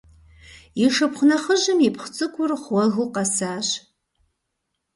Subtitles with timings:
[0.83, 3.67] И шыпхъу нэхъыжьым ипхъу цӏыкӏур гъуэгыу къэсащ.